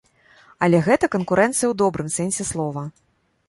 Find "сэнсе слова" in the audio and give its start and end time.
2.19-2.89